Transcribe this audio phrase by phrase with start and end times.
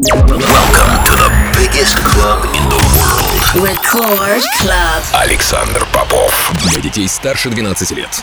[0.00, 1.28] Welcome to the
[1.58, 3.66] biggest club in the world.
[3.66, 5.02] Record Club.
[5.12, 6.52] Александр Попов.
[6.62, 8.22] Для детей старше 12 лет.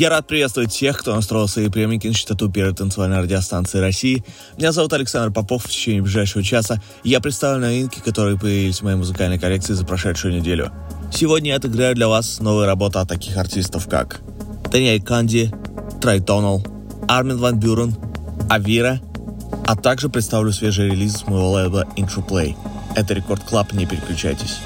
[0.00, 4.24] Я рад приветствовать тех, кто настроил свои приемники на частоту первой танцевальной радиостанции России.
[4.56, 5.64] Меня зовут Александр Попов.
[5.64, 10.32] В течение ближайшего часа я представлю новинки, которые появились в моей музыкальной коллекции за прошедшую
[10.32, 10.72] неделю.
[11.12, 14.22] Сегодня я отыграю для вас новые работы от таких артистов, как
[14.72, 15.52] Даниэль Канди,
[16.00, 16.66] Tritonal,
[17.06, 17.94] Армин Ван Бюрен,
[18.48, 19.02] Avira,
[19.66, 22.56] а также представлю свежий релиз с моего лейбла Intro Play.
[22.96, 24.60] Это Record Club, не переключайтесь.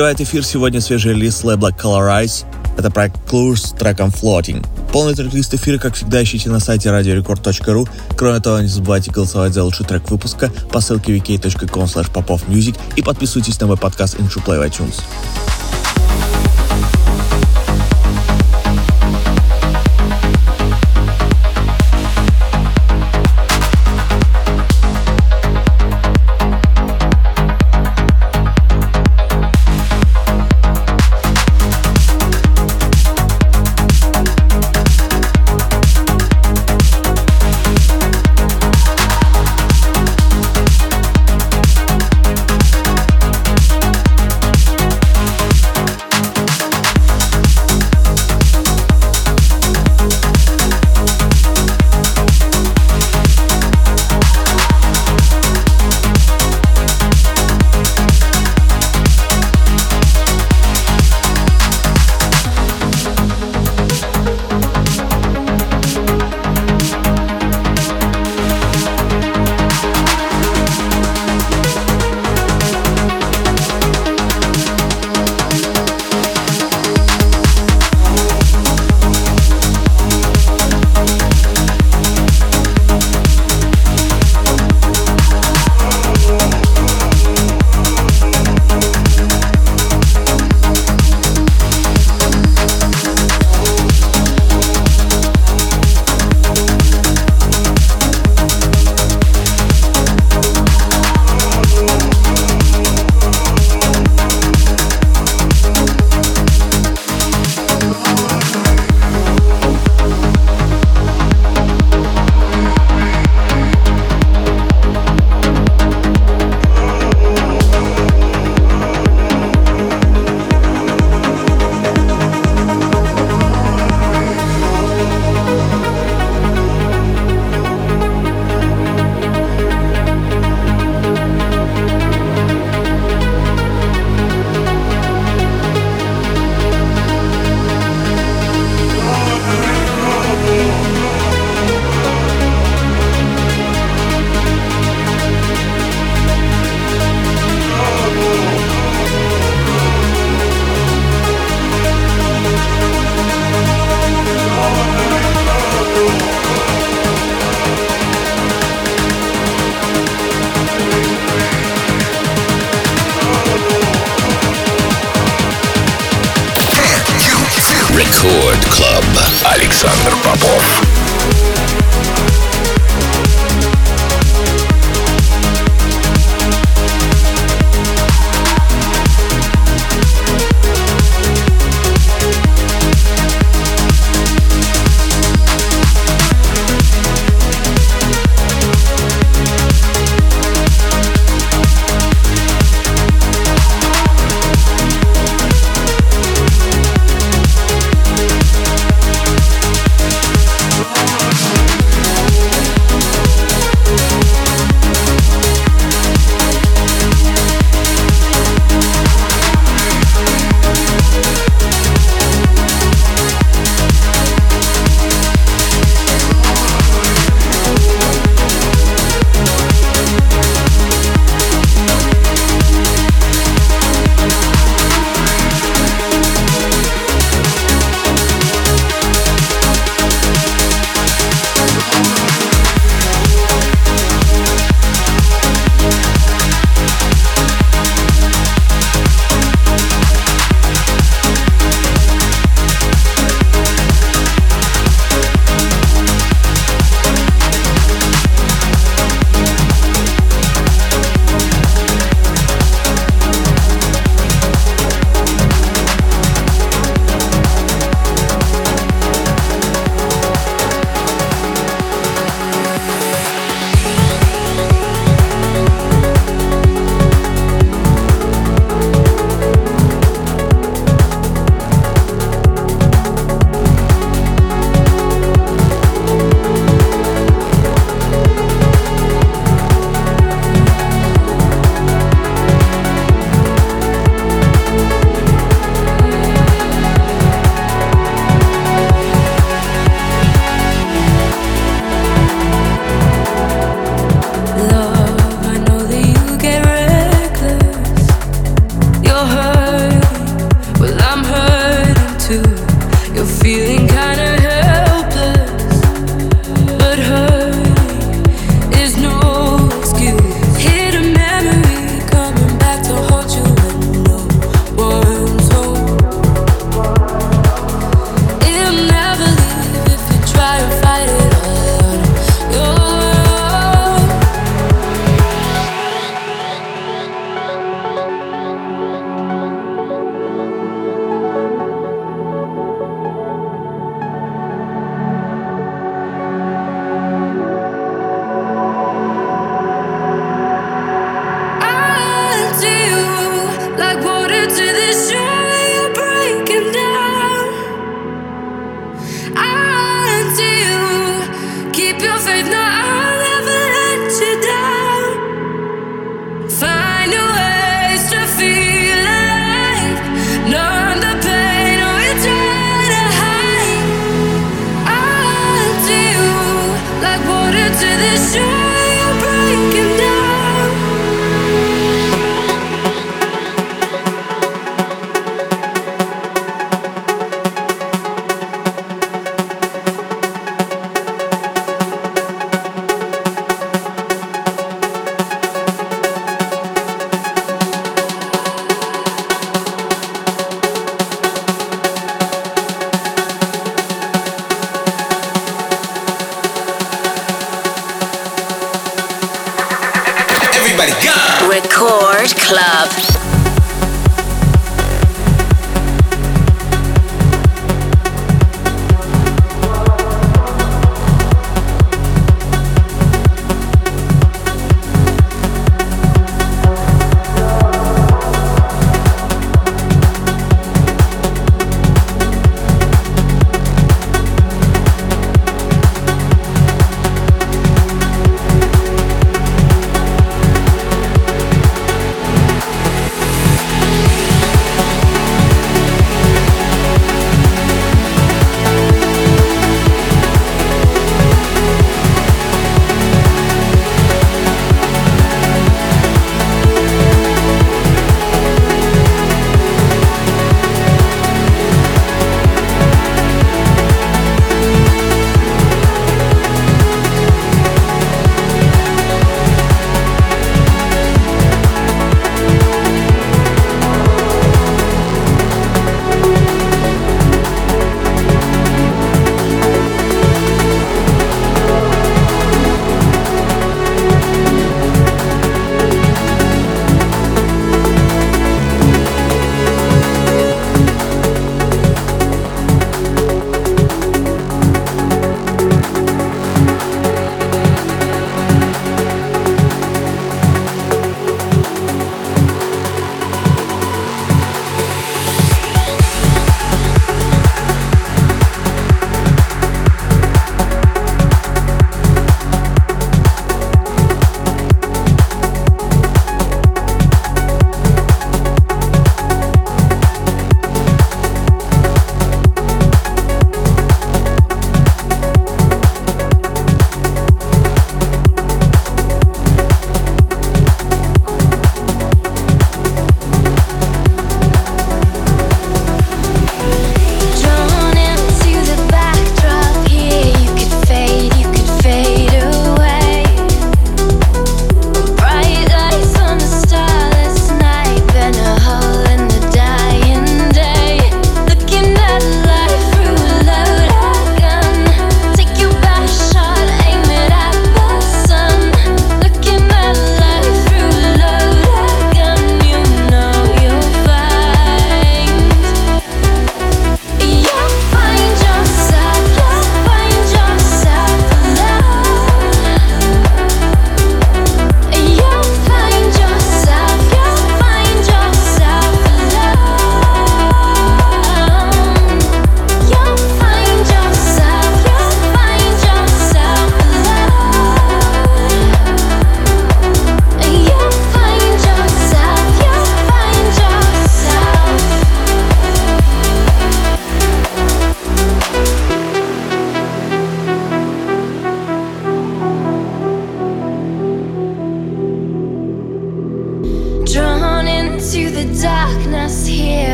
[0.00, 2.46] Открывает эфир сегодня свежий релиз лейбла Colorize.
[2.78, 4.66] Это проект Clues с треком Floating.
[4.90, 7.86] Полный трек-лист эфира, как всегда, ищите на сайте radiorecord.ru.
[8.16, 13.60] Кроме того, не забывайте голосовать за лучший трек выпуска по ссылке wiki.com popofmusic и подписывайтесь
[13.60, 15.02] на мой подкаст Intro Play в iTunes.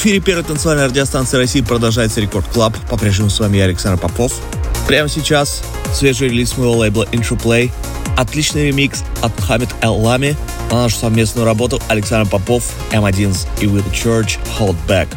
[0.00, 2.74] Эфире первой танцевальной радиостанции России продолжается Record Club.
[2.88, 4.32] По-прежнему с вами я, Александр Попов.
[4.88, 7.70] Прямо сейчас свежий релиз моего лейбла Intro Play.
[8.16, 10.38] Отличный ремикс от Хамид Эл Лами
[10.70, 15.08] на нашу совместную работу Александр Попов, M1 и Will Church Hold Back.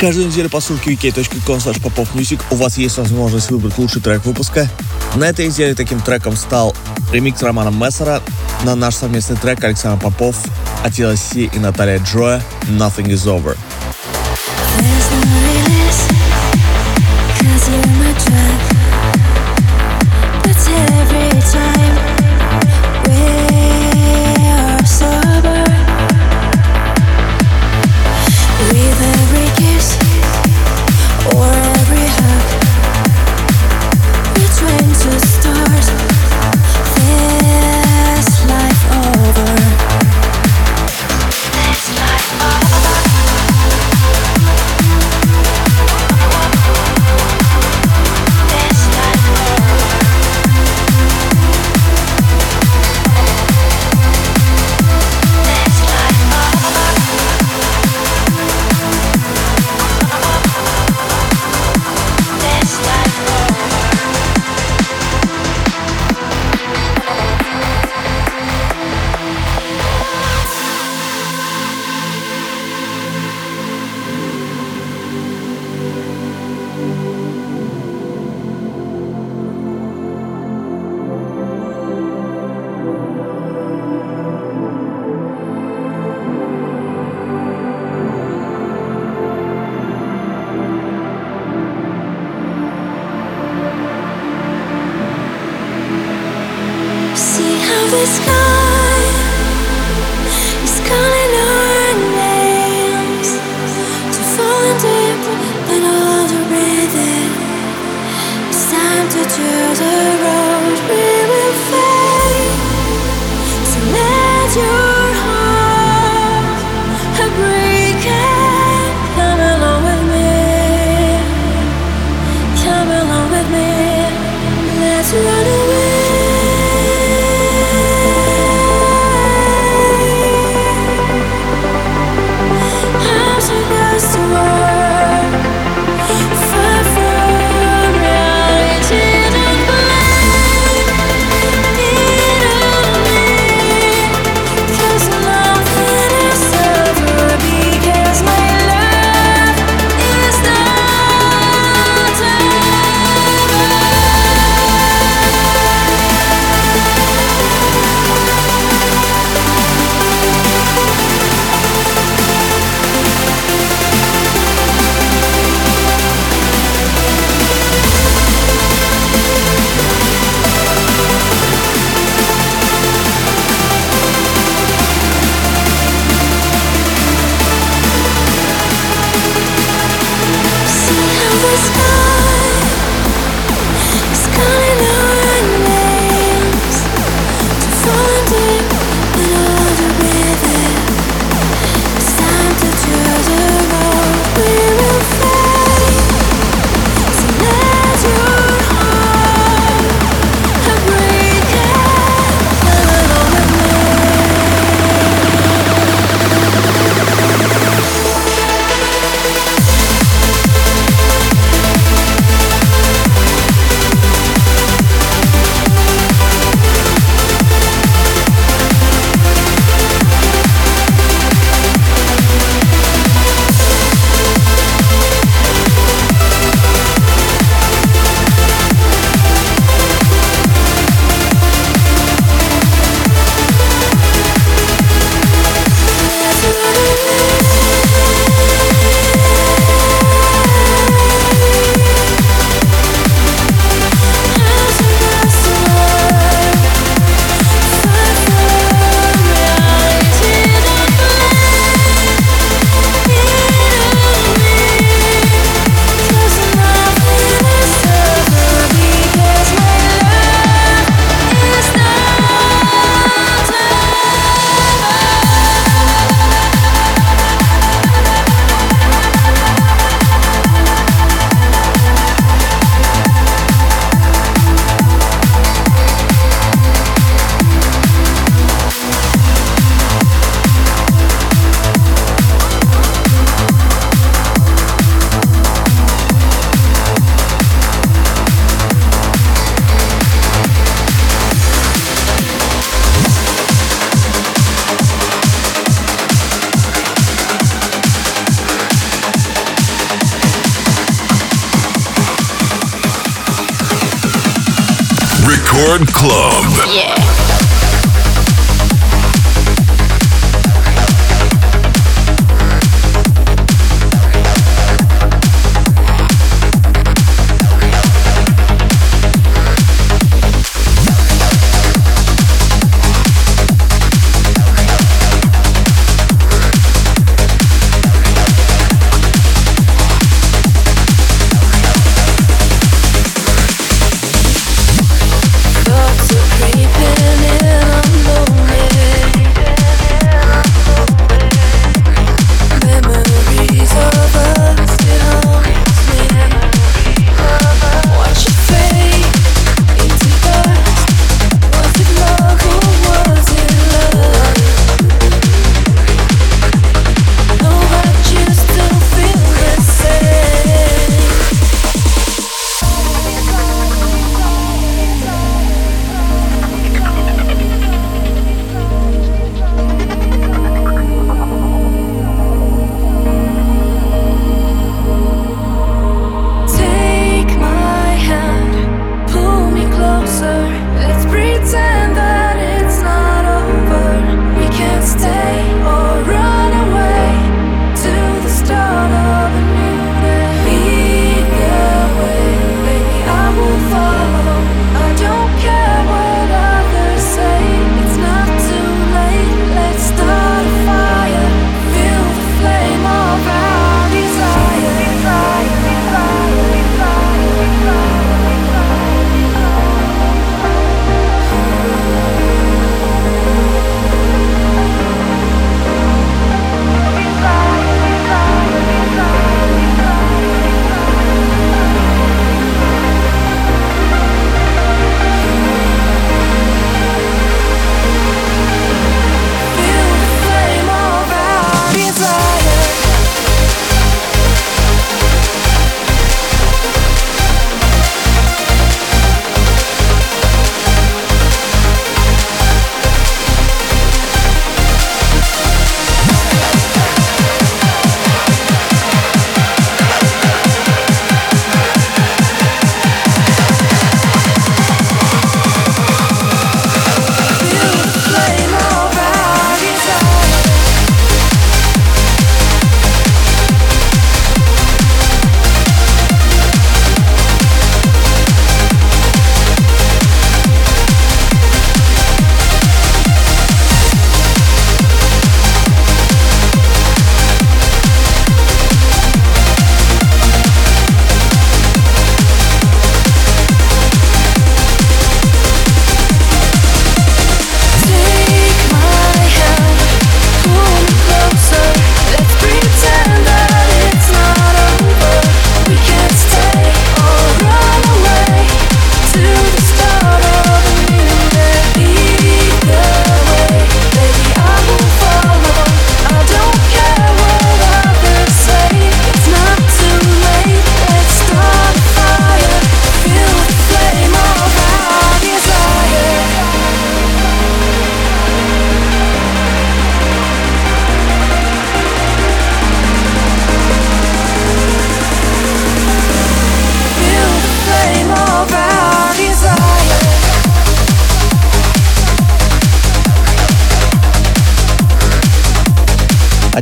[0.00, 4.66] Каждую неделю по ссылке wiki.com popofmusic у вас есть возможность выбрать лучший трек выпуска.
[5.14, 6.74] На этой неделе таким треком стал
[7.12, 8.22] ремикс Романа Мессера
[8.64, 10.36] на наш совместный трек Александр Попов,
[10.82, 13.58] Атила Си и Наталья Джоя «Nothing is over».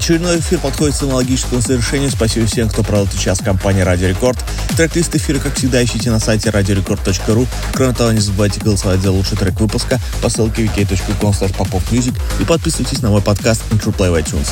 [0.08, 2.10] Очередной эфир подходит к аналогическому завершению.
[2.10, 4.42] Спасибо всем, кто провел этот час компании Радио Рекорд.
[4.74, 7.46] Трек-лист эфира, как всегда, ищите на сайте radiorecord.ru.
[7.74, 11.34] Кроме того, не забывайте голосовать за лучший трек выпуска по ссылке wiki.com
[12.40, 14.48] и подписывайтесь на мой подкаст Intro Play в iTunes.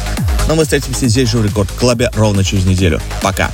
[0.46, 3.00] Но мы встретимся здесь же в Рекорд Клабе ровно через неделю.
[3.22, 3.50] Пока!